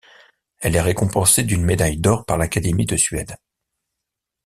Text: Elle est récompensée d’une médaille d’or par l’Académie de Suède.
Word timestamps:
Elle 0.61 0.75
est 0.75 0.81
récompensée 0.81 1.43
d’une 1.43 1.63
médaille 1.63 1.97
d’or 1.97 2.25
par 2.25 2.39
l’Académie 2.39 2.87
de 2.87 2.97
Suède. 2.97 3.37